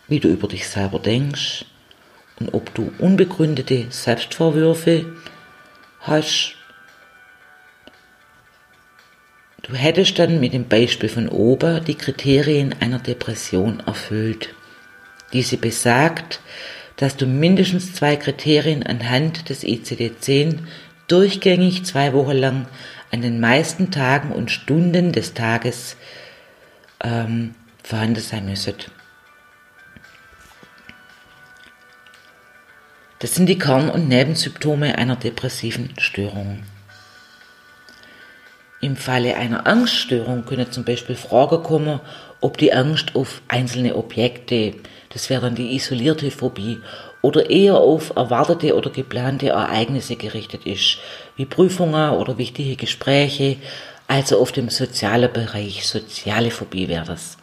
wie 0.07 0.19
du 0.19 0.29
über 0.29 0.47
dich 0.47 0.69
selber 0.69 0.99
denkst, 0.99 1.65
und 2.39 2.53
ob 2.53 2.73
du 2.75 2.91
unbegründete 2.99 3.87
Selbstvorwürfe 3.89 5.07
hast. 6.01 6.56
Du 9.67 9.75
hättest 9.75 10.17
dann 10.17 10.39
mit 10.39 10.53
dem 10.53 10.69
Beispiel 10.69 11.09
von 11.09 11.27
oben 11.27 11.83
die 11.83 11.95
Kriterien 11.95 12.73
einer 12.79 12.99
Depression 12.99 13.81
erfüllt. 13.85 14.55
Diese 15.33 15.57
besagt, 15.57 16.39
dass 16.95 17.17
du 17.17 17.25
mindestens 17.25 17.93
zwei 17.93 18.15
Kriterien 18.15 18.83
anhand 18.83 19.49
des 19.49 19.63
ICD-10 19.63 20.59
durchgängig 21.09 21.83
zwei 21.83 22.13
Wochen 22.13 22.37
lang 22.37 22.67
an 23.11 23.21
den 23.21 23.41
meisten 23.41 23.91
Tagen 23.91 24.31
und 24.31 24.51
Stunden 24.51 25.11
des 25.11 25.33
Tages 25.33 25.97
ähm, 27.03 27.53
vorhanden 27.83 28.21
sein 28.21 28.45
müsstet. 28.45 28.89
Das 33.19 33.35
sind 33.35 33.47
die 33.47 33.57
Kern- 33.57 33.89
und 33.89 34.07
Nebensymptome 34.07 34.97
einer 34.97 35.15
depressiven 35.17 35.93
Störung. 35.97 36.63
Im 38.87 38.95
Falle 38.95 39.35
einer 39.35 39.67
Angststörung 39.67 40.45
können 40.45 40.71
zum 40.71 40.85
Beispiel 40.85 41.17
Fragen 41.17 41.61
kommen, 41.61 41.99
ob 42.39 42.57
die 42.57 42.71
Angst 42.71 43.17
auf 43.17 43.41
einzelne 43.49 43.97
Objekte, 43.97 44.75
das 45.09 45.29
wäre 45.29 45.41
dann 45.41 45.55
die 45.55 45.75
isolierte 45.75 46.31
Phobie, 46.31 46.79
oder 47.21 47.49
eher 47.49 47.75
auf 47.75 48.15
erwartete 48.15 48.73
oder 48.77 48.89
geplante 48.89 49.49
Ereignisse 49.49 50.15
gerichtet 50.15 50.65
ist, 50.65 50.99
wie 51.35 51.43
Prüfungen 51.43 52.11
oder 52.11 52.37
wichtige 52.37 52.77
Gespräche, 52.77 53.57
also 54.07 54.39
auf 54.39 54.53
dem 54.53 54.69
sozialen 54.69 55.33
Bereich, 55.33 55.85
soziale 55.85 56.49
Phobie 56.49 56.87
wäre 56.87 57.07
das. 57.07 57.37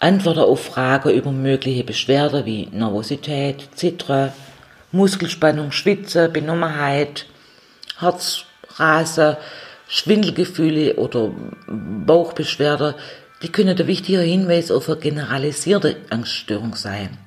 Antworten 0.00 0.40
auf 0.40 0.64
Fragen 0.64 1.10
über 1.10 1.30
mögliche 1.30 1.84
Beschwerden 1.84 2.44
wie 2.44 2.66
Nervosität, 2.72 3.68
Zittern, 3.76 4.32
Muskelspannung, 4.90 5.70
Schwitzen, 5.70 6.32
Benommenheit, 6.32 7.26
Herzrasen, 8.00 9.36
Schwindelgefühle 9.88 10.94
oder 10.96 11.32
Bauchbeschwerden, 11.66 12.94
die 13.42 13.50
können 13.50 13.76
der 13.76 13.86
wichtige 13.86 14.20
Hinweis 14.20 14.70
auf 14.70 14.88
eine 14.88 14.98
generalisierte 14.98 15.96
Angststörung 16.10 16.74
sein. 16.74 17.18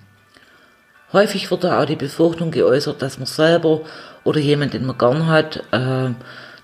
Häufig 1.11 1.51
wird 1.51 1.63
da 1.63 1.81
auch 1.81 1.85
die 1.85 1.95
Befürchtung 1.95 2.51
geäußert, 2.51 3.01
dass 3.01 3.17
man 3.17 3.27
selber 3.27 3.81
oder 4.23 4.39
jemand, 4.39 4.73
den 4.73 4.85
man 4.85 4.97
gern 4.97 5.27
hat, 5.27 5.57
äh, 5.71 6.09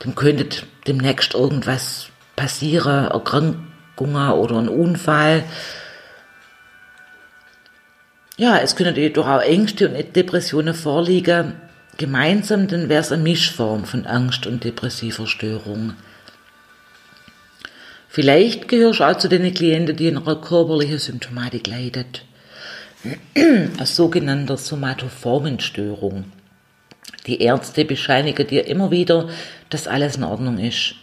dem 0.04 0.16
könnte 0.16 0.66
demnächst 0.88 1.34
irgendwas 1.34 2.08
passieren, 2.36 3.08
Erkrankungen 3.08 4.32
oder 4.32 4.56
ein 4.58 4.70
Unfall, 4.70 5.44
ja, 8.40 8.58
es 8.60 8.78
können 8.78 8.96
jedoch 8.96 9.28
auch 9.28 9.42
Ängste 9.42 9.90
und 9.90 10.16
Depressionen 10.16 10.74
vorliegen. 10.74 11.56
Gemeinsam, 12.00 12.68
dann 12.70 12.88
wäre 12.88 13.02
es 13.02 13.12
eine 13.12 13.22
Mischform 13.22 13.84
von 13.84 14.08
Angst 14.08 14.48
und 14.48 14.64
depressiver 14.64 15.28
Störung. 15.28 15.94
Vielleicht 18.08 18.70
gehörst 18.70 19.02
du 19.02 19.04
auch 19.04 19.18
zu 19.18 19.28
den 19.28 19.54
Klienten, 19.54 19.98
die 19.98 20.08
in 20.08 20.18
einer 20.18 20.38
körperlichen 20.38 20.98
Symptomatik 20.98 21.68
leidet. 21.68 22.24
Eine 23.36 23.86
sogenannte 23.86 24.56
Somatoformenstörung. 24.56 26.24
Die 27.28 27.42
Ärzte 27.42 27.84
bescheinigen 27.84 28.48
dir 28.48 28.66
immer 28.66 28.92
wieder, 28.92 29.28
dass 29.70 29.88
alles 29.88 30.16
in 30.16 30.24
Ordnung 30.24 30.58
ist. 30.58 30.96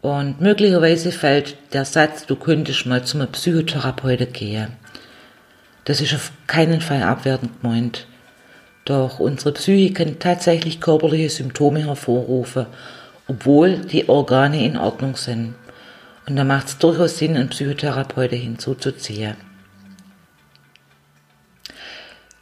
Und 0.00 0.40
möglicherweise 0.40 1.12
fällt 1.12 1.56
der 1.74 1.84
Satz, 1.84 2.24
du 2.24 2.34
könntest 2.36 2.86
mal 2.86 3.04
zum 3.04 3.26
Psychotherapeuten 3.26 4.32
gehen. 4.32 4.68
Das 5.84 6.00
ist 6.00 6.14
auf 6.14 6.32
keinen 6.46 6.80
Fall 6.80 7.02
abwertend 7.02 7.60
gemeint. 7.60 8.06
Doch 8.88 9.18
unsere 9.18 9.52
Psyche 9.52 9.92
kann 9.92 10.18
tatsächlich 10.18 10.80
körperliche 10.80 11.28
Symptome 11.28 11.84
hervorrufen, 11.84 12.64
obwohl 13.26 13.76
die 13.76 14.08
Organe 14.08 14.64
in 14.64 14.78
Ordnung 14.78 15.14
sind. 15.14 15.56
Und 16.26 16.36
da 16.36 16.44
macht 16.44 16.68
es 16.68 16.78
durchaus 16.78 17.18
Sinn, 17.18 17.36
einen 17.36 17.50
Psychotherapeuten 17.50 18.38
hinzuzuziehen. 18.38 19.36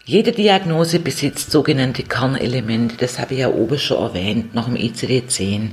Jede 0.05 0.31
Diagnose 0.31 1.01
besitzt 1.01 1.51
sogenannte 1.51 2.05
Kernelemente, 2.05 2.97
das 2.97 3.19
habe 3.19 3.35
ich 3.35 3.41
ja 3.41 3.49
oben 3.49 3.77
schon 3.77 4.01
erwähnt, 4.01 4.55
nach 4.55 4.67
dem 4.67 4.77
ICD-10. 4.77 5.71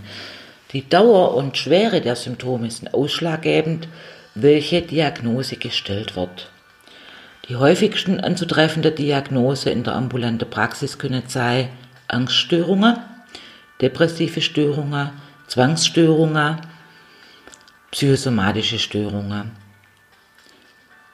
Die 0.71 0.89
Dauer 0.89 1.35
und 1.35 1.55
Schwere 1.55 2.01
der 2.01 2.15
Symptome 2.15 2.71
sind 2.71 2.95
ausschlaggebend, 2.95 3.87
welche 4.33 4.81
Diagnose 4.81 5.57
gestellt 5.57 6.15
wird. 6.15 6.49
Die 7.49 7.57
häufigsten 7.57 8.21
anzutreffende 8.21 8.91
Diagnose 8.91 9.69
in 9.69 9.83
der 9.83 9.95
ambulanten 9.95 10.49
Praxis 10.49 10.97
können 10.97 11.23
sein 11.27 11.67
Angststörungen, 12.07 12.95
depressive 13.81 14.39
Störungen, 14.39 15.09
Zwangsstörungen, 15.47 16.61
psychosomatische 17.91 18.79
Störungen. 18.79 19.51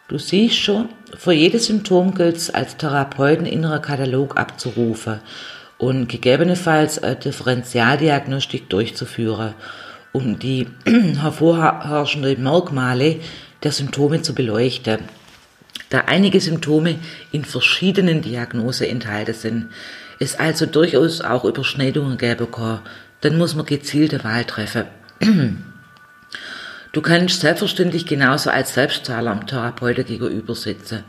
Du 0.08 0.20
siehst 0.20 0.58
schon, 0.58 0.90
für 1.18 1.34
jedes 1.34 1.66
Symptom 1.66 2.14
gilt 2.14 2.38
es 2.38 2.52
als 2.52 2.78
Therapeuten 2.78 3.48
innerer 3.48 3.80
Katalog 3.80 4.38
abzurufen 4.38 5.22
und 5.80 6.10
gegebenenfalls 6.10 7.02
eine 7.02 7.16
Differentialdiagnostik 7.16 8.70
durchzuführen, 8.70 9.56
um 10.12 10.38
die 10.38 10.68
hervorherrschenden 10.86 12.44
Merkmale 12.44 13.20
der 13.64 13.72
Symptome 13.72 14.22
zu 14.22 14.36
beleuchten. 14.36 15.00
Da 15.90 16.02
einige 16.02 16.40
Symptome 16.40 17.00
in 17.32 17.46
verschiedenen 17.46 18.22
Diagnosen 18.22 18.88
enthalten 18.88 19.34
sind, 19.34 19.70
es 20.20 20.38
also 20.38 20.66
durchaus 20.66 21.22
auch 21.22 21.46
Überschneidungen 21.46 22.18
geben 22.18 22.52
kann, 22.52 22.82
dann 23.22 23.38
muss 23.38 23.56
man 23.56 23.66
gezielte 23.66 24.24
Wahl 24.24 24.46
treffen. 24.46 24.86
Du 26.92 27.02
kannst 27.02 27.42
selbstverständlich 27.42 28.06
genauso 28.06 28.50
als 28.50 28.74
Selbstzahler 28.74 29.32
am 29.32 29.46
Therapeuten 29.46 30.06
gegenüber 30.06 30.56
sitzen. 30.56 31.04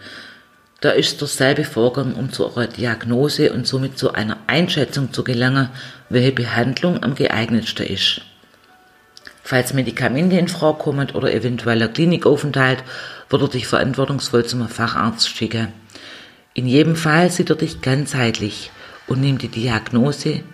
Da 0.81 0.91
ist 0.91 1.21
derselbe 1.21 1.65
Vorgang, 1.65 2.15
um 2.15 2.33
zu 2.33 2.55
einer 2.55 2.67
Diagnose 2.67 3.53
und 3.53 3.67
somit 3.67 3.99
zu 3.99 4.13
einer 4.13 4.39
Einschätzung 4.47 5.13
zu 5.13 5.25
gelangen, 5.25 5.69
welche 6.09 6.33
Behandlung 6.33 7.03
am 7.03 7.15
geeignetsten 7.15 7.87
ist. 7.87 8.23
Falls 9.51 9.75
Medikamente 9.75 10.39
in 10.39 10.47
Frage 10.47 10.79
kommen 10.79 11.11
oder 11.11 11.35
eventueller 11.35 11.89
Klinikaufenthalt, 11.89 12.85
wird 13.31 13.43
er 13.43 13.49
dich 13.49 13.67
verantwortungsvoll 13.67 14.47
zum 14.47 14.69
Facharzt 14.69 15.29
schicken. 15.29 15.73
In 16.55 16.69
jedem 16.69 16.95
Fall 16.95 17.33
sieht 17.33 17.51
er 17.51 17.57
dich 17.57 17.81
ganzheitlich 17.81 18.71
und 19.09 19.21
nimmt 19.21 19.43
die 19.43 19.49
Diagnose 19.49 20.45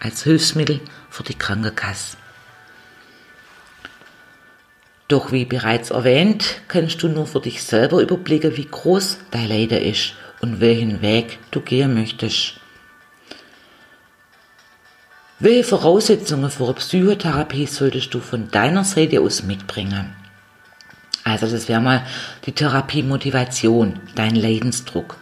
als 0.00 0.22
Hilfsmittel 0.22 0.80
für 1.10 1.22
die 1.22 1.34
Krankenkasse. 1.34 2.16
Doch 5.08 5.32
wie 5.32 5.44
bereits 5.44 5.90
erwähnt, 5.90 6.62
kannst 6.66 7.02
du 7.02 7.08
nur 7.08 7.26
für 7.26 7.40
dich 7.40 7.62
selber 7.62 8.00
überblicken, 8.00 8.56
wie 8.56 8.68
groß 8.70 9.18
dein 9.32 9.50
Leiden 9.50 9.82
ist 9.82 10.14
und 10.40 10.60
welchen 10.60 11.02
Weg 11.02 11.40
du 11.50 11.60
gehen 11.60 11.92
möchtest. 11.92 12.54
Welche 15.38 15.64
Voraussetzungen 15.64 16.50
für 16.50 16.64
eine 16.64 16.74
Psychotherapie 16.74 17.66
solltest 17.66 18.14
du 18.14 18.20
von 18.20 18.50
deiner 18.50 18.84
Seite 18.84 19.20
aus 19.20 19.42
mitbringen? 19.42 20.16
Also 21.24 21.46
das 21.46 21.68
wäre 21.68 21.80
mal 21.82 22.06
die 22.46 22.52
Therapiemotivation, 22.52 24.00
dein 24.14 24.34
Leidensdruck. 24.34 25.18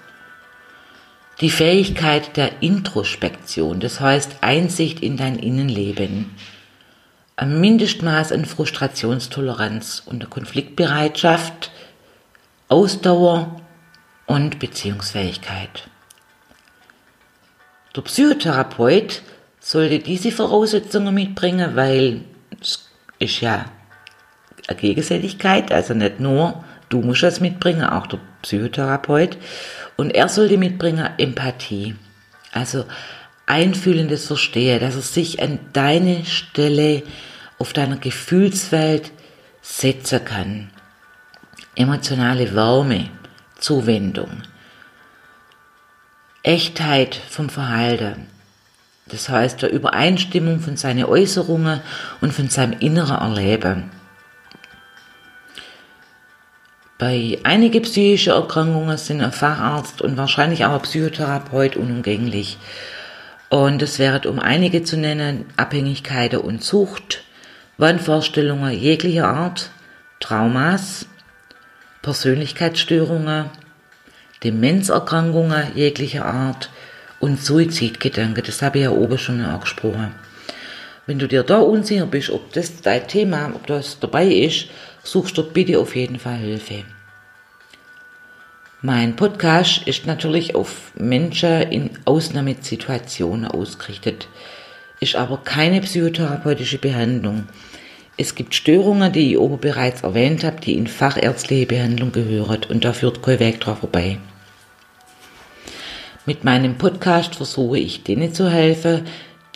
Die 1.41 1.51
Fähigkeit 1.51 2.37
der 2.37 2.63
Introspektion, 2.63 3.81
das 3.81 3.99
heißt 3.99 4.37
Einsicht 4.41 5.01
in 5.01 5.17
dein 5.17 5.37
Innenleben 5.37 6.31
ein 7.37 7.61
Mindestmaß 7.61 8.31
an 8.31 8.45
Frustrationstoleranz 8.45 10.05
und 10.07 10.21
der 10.21 10.29
Konfliktbereitschaft, 10.29 11.73
Ausdauer 12.69 13.61
und 14.27 14.61
Beziehungsfähigkeit. 14.61 15.89
Der 17.97 18.03
Psychotherapeut 18.03 19.23
sollte 19.65 19.99
diese 19.99 20.31
Voraussetzungen 20.31 21.15
mitbringen, 21.15 21.75
weil 21.75 22.21
es 22.61 22.87
ist 23.19 23.41
ja 23.41 23.65
eine 24.69 24.79
Gegenseitigkeit, 24.79 25.73
also 25.73 25.95
nicht 25.95 26.21
nur 26.21 26.63
du 26.91 27.01
musst 27.01 27.23
das 27.23 27.41
mitbringen, 27.41 27.83
auch 27.83 28.07
der 28.07 28.21
Psychotherapeut. 28.43 29.39
Und 29.97 30.11
er 30.11 30.29
sollte 30.29 30.59
mitbringen 30.59 31.09
Empathie. 31.17 31.95
Also 32.53 32.85
einfühlendes 33.47 34.27
Verstehen, 34.27 34.81
dass 34.81 34.97
er 34.97 35.03
sich 35.03 35.43
an 35.43 35.59
deine 35.73 36.27
Stelle 36.27 37.03
auf 37.59 37.73
deiner 37.73 37.97
Gefühlswelt 37.97 39.13
setzen 39.63 40.25
kann. 40.25 40.71
Emotionale 41.75 42.55
Wärme, 42.55 43.09
Zuwendung, 43.59 44.43
Echtheit 46.43 47.15
vom 47.15 47.49
Verhalten. 47.49 48.34
Das 49.07 49.29
heißt, 49.29 49.63
der 49.63 49.71
Übereinstimmung 49.71 50.61
von 50.61 50.77
seinen 50.77 51.05
Äußerungen 51.05 51.81
und 52.21 52.33
von 52.33 52.49
seinem 52.49 52.79
inneren 52.81 53.17
Erleben. 53.17 53.91
Bei 56.97 57.39
einigen 57.43 57.83
psychischen 57.83 58.33
Erkrankungen 58.33 58.97
sind 58.97 59.21
ein 59.21 59.33
Facharzt 59.33 60.01
und 60.01 60.17
wahrscheinlich 60.17 60.65
auch 60.65 60.73
ein 60.73 60.83
Psychotherapeut 60.83 61.77
unumgänglich. 61.77 62.57
Und 63.51 63.83
es 63.83 63.99
wäre 63.99 64.29
um 64.29 64.39
einige 64.39 64.85
zu 64.85 64.97
nennen, 64.97 65.45
Abhängigkeiten 65.57 66.39
und 66.39 66.63
Sucht, 66.63 67.25
Wahnvorstellungen 67.79 68.73
jeglicher 68.73 69.29
Art, 69.29 69.71
Traumas, 70.21 71.07
Persönlichkeitsstörungen, 72.01 73.51
Demenzerkrankungen 74.43 75.75
jeglicher 75.75 76.25
Art 76.25 76.71
und 77.25 77.43
Suizidgedanken. 77.43 78.45
Das 78.45 78.61
habe 78.61 78.79
ich 78.79 78.85
ja 78.85 78.91
oben 78.91 79.17
schon 79.17 79.41
angesprochen. 79.41 80.15
Wenn 81.07 81.19
du 81.19 81.27
dir 81.27 81.43
da 81.43 81.59
unsicher 81.59 82.05
bist, 82.05 82.29
ob 82.29 82.53
das 82.53 82.83
dein 82.83 83.09
Thema, 83.09 83.51
ob 83.55 83.67
das 83.67 83.99
dabei 83.99 84.27
ist, 84.27 84.67
suchst 85.03 85.39
du 85.39 85.43
bitte 85.43 85.79
auf 85.79 85.97
jeden 85.97 86.19
Fall 86.19 86.37
Hilfe. 86.37 86.85
Mein 88.83 89.17
Podcast 89.17 89.87
ist 89.87 90.07
natürlich 90.07 90.55
auf 90.55 90.93
Menschen 90.97 91.63
in 91.73 91.91
Ausnahmesituationen 92.05 93.47
ausgerichtet, 93.47 94.29
ist 95.01 95.17
aber 95.17 95.39
keine 95.39 95.81
psychotherapeutische 95.81 96.77
Behandlung. 96.77 97.45
Es 98.19 98.35
gibt 98.35 98.55
Störungen, 98.55 99.11
die 99.11 99.31
ich 99.31 99.39
oben 99.39 99.59
bereits 99.59 100.03
erwähnt 100.03 100.45
habe, 100.45 100.61
die 100.61 100.75
in 100.75 100.87
fachärztliche 100.87 101.65
Behandlung 101.65 102.13
gehören 102.13 102.61
und 102.69 102.85
da 102.85 102.93
führt 102.93 103.23
kein 103.23 103.41
Weg 103.41 103.61
drauf 103.61 103.79
vorbei. 103.79 104.19
Mit 106.27 106.43
meinem 106.43 106.79
Podcast 106.79 107.35
versuche 107.35 107.79
ich 107.79 108.03
denen 108.03 108.33
zu 108.33 108.49
helfen, 108.49 109.03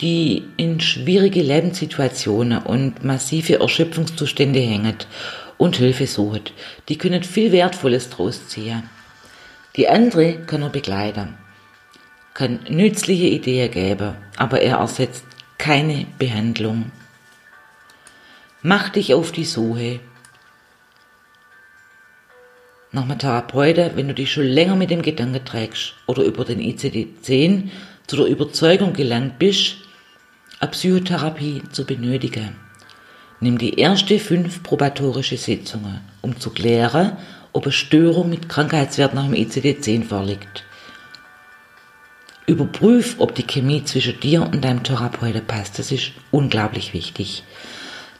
die 0.01 0.43
in 0.55 0.79
schwierige 0.79 1.41
Lebenssituationen 1.41 2.59
und 2.59 3.03
massive 3.03 3.59
Erschöpfungszustände 3.59 4.59
hängen 4.59 4.97
und 5.57 5.77
Hilfe 5.77 6.05
suchen. 6.05 6.43
Die 6.87 6.97
können 6.97 7.23
viel 7.23 7.51
Wertvolles 7.51 8.11
draus 8.11 8.47
ziehen. 8.49 8.87
Die 9.77 9.89
andere 9.89 10.33
kann 10.45 10.61
er 10.61 10.69
begleiten, 10.69 11.39
kann 12.35 12.59
nützliche 12.69 13.25
Ideen 13.25 13.71
geben, 13.71 14.13
aber 14.37 14.61
er 14.61 14.77
ersetzt 14.77 15.25
keine 15.57 16.05
Behandlung. 16.19 16.91
Mach 18.61 18.89
dich 18.89 19.15
auf 19.15 19.31
die 19.31 19.45
Suche 19.45 20.01
nach 22.91 23.03
einem 23.03 23.19
Therapeuten, 23.19 23.91
wenn 23.95 24.07
du 24.07 24.13
dich 24.13 24.31
schon 24.31 24.45
länger 24.45 24.75
mit 24.75 24.89
dem 24.89 25.01
Gedanken 25.01 25.45
trägst 25.45 25.93
oder 26.07 26.23
über 26.23 26.45
den 26.45 26.59
ICD-10 26.59 27.69
zu 28.07 28.15
der 28.15 28.25
Überzeugung 28.25 28.93
gelangt 28.93 29.37
bist, 29.37 29.75
eine 30.59 30.71
Psychotherapie 30.71 31.61
zu 31.71 31.85
benötigen. 31.85 32.55
Nimm 33.39 33.57
die 33.57 33.79
erste 33.79 34.19
fünf 34.19 34.63
probatorische 34.63 35.37
Sitzungen, 35.37 36.01
um 36.21 36.39
zu 36.39 36.49
klären, 36.49 37.17
ob 37.53 37.63
eine 37.63 37.71
Störung 37.71 38.29
mit 38.29 38.49
Krankheitswert 38.49 39.13
nach 39.13 39.25
dem 39.25 39.33
ICD-10 39.33 40.03
vorliegt. 40.03 40.65
Überprüf, 42.47 43.15
ob 43.19 43.35
die 43.35 43.45
Chemie 43.45 43.83
zwischen 43.83 44.19
dir 44.19 44.41
und 44.41 44.65
deinem 44.65 44.83
Therapeuten 44.83 45.45
passt. 45.45 45.77
Das 45.77 45.91
ist 45.91 46.11
unglaublich 46.31 46.93
wichtig. 46.93 47.43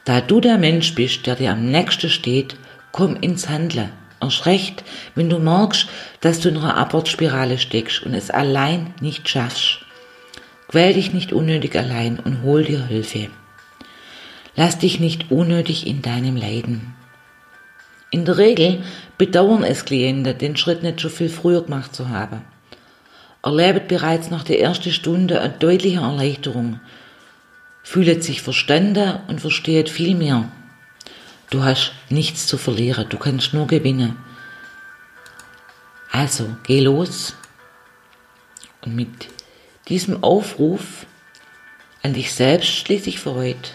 Da 0.04 0.20
du 0.20 0.40
der 0.40 0.56
Mensch 0.56 0.94
bist, 0.94 1.26
der 1.26 1.34
dir 1.34 1.50
am 1.50 1.66
nächsten 1.66 2.08
steht, 2.08 2.54
komm 2.92 3.16
ins 3.16 3.48
Handeln. 3.48 3.90
Erst 4.20 4.46
recht, 4.46 4.84
wenn 5.14 5.30
du 5.30 5.38
merkst, 5.38 5.88
dass 6.20 6.40
du 6.40 6.50
in 6.50 6.58
einer 6.58 6.76
Abwärtsspirale 6.76 7.58
steckst 7.58 8.02
und 8.02 8.14
es 8.14 8.30
allein 8.30 8.94
nicht 9.00 9.28
schaffst. 9.28 9.80
Quäl 10.68 10.94
dich 10.94 11.12
nicht 11.12 11.32
unnötig 11.32 11.76
allein 11.76 12.20
und 12.20 12.42
hol 12.42 12.64
dir 12.64 12.86
Hilfe. 12.86 13.28
Lass 14.56 14.78
dich 14.78 15.00
nicht 15.00 15.30
unnötig 15.30 15.86
in 15.86 16.02
deinem 16.02 16.36
Leiden. 16.36 16.94
In 18.10 18.24
der 18.24 18.38
Regel 18.38 18.82
bedauern 19.18 19.64
es 19.64 19.84
Klienten, 19.84 20.36
den 20.36 20.56
Schritt 20.56 20.82
nicht 20.82 21.00
schon 21.00 21.10
viel 21.10 21.28
früher 21.28 21.62
gemacht 21.62 21.94
zu 21.94 22.08
haben. 22.08 22.42
Erlebt 23.42 23.88
bereits 23.88 24.30
nach 24.30 24.44
der 24.44 24.60
ersten 24.60 24.92
Stunde 24.92 25.40
eine 25.40 25.54
deutliche 25.54 26.00
Erleichterung, 26.00 26.80
fühlt 27.82 28.22
sich 28.22 28.42
verstanden 28.42 29.20
und 29.28 29.40
versteht 29.40 29.88
viel 29.88 30.14
mehr. 30.14 30.50
Du 31.50 31.64
hast 31.64 31.92
nichts 32.08 32.46
zu 32.46 32.58
verlieren, 32.58 33.08
du 33.08 33.18
kannst 33.18 33.52
nur 33.52 33.66
gewinnen. 33.66 34.16
Also, 36.12 36.56
geh 36.62 36.80
los 36.80 37.34
und 38.82 38.94
mit 38.94 39.28
diesem 39.88 40.22
Aufruf 40.22 41.06
an 42.02 42.14
dich 42.14 42.32
selbst 42.32 42.68
schließe 42.68 43.08
ich 43.08 43.18
für 43.18 43.34
heute. 43.34 43.70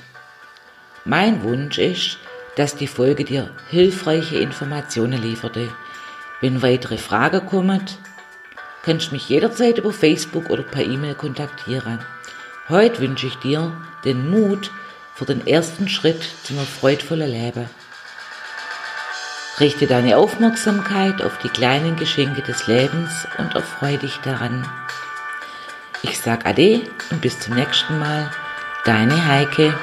Mein 1.03 1.43
Wunsch 1.43 1.77
ist, 1.77 2.17
dass 2.55 2.75
die 2.75 2.87
Folge 2.87 3.25
dir 3.25 3.51
hilfreiche 3.69 4.37
Informationen 4.37 5.21
lieferte, 5.21 5.69
Wenn 6.41 6.61
weitere 6.61 6.97
Fragen 6.97 7.45
kommen, 7.45 7.81
kannst 8.83 9.07
du 9.07 9.13
mich 9.13 9.29
jederzeit 9.29 9.77
über 9.77 9.91
Facebook 9.91 10.49
oder 10.49 10.63
per 10.63 10.83
E-Mail 10.83 11.15
kontaktieren. 11.15 11.99
Heute 12.69 12.99
wünsche 13.01 13.27
ich 13.27 13.35
dir 13.35 13.71
den 14.03 14.29
Mut 14.29 14.69
für 15.15 15.25
den 15.25 15.47
ersten 15.47 15.87
Schritt 15.87 16.21
zum 16.43 16.57
freudvollen 16.59 17.31
Leben. 17.31 17.69
Richte 19.59 19.87
deine 19.87 20.17
Aufmerksamkeit 20.17 21.21
auf 21.21 21.37
die 21.37 21.47
kleinen 21.47 21.95
Geschenke 21.95 22.41
des 22.41 22.67
Lebens 22.67 23.25
und 23.37 23.55
erfreue 23.55 23.97
dich 23.97 24.17
daran. 24.17 24.69
Ich 26.01 26.19
sag 26.19 26.45
Ade 26.45 26.81
und 27.09 27.21
bis 27.21 27.39
zum 27.39 27.55
nächsten 27.55 27.97
Mal. 27.97 28.29
Deine 28.83 29.25
Heike. 29.25 29.73